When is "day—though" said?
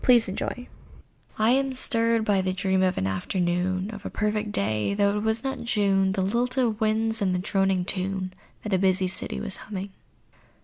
4.51-5.15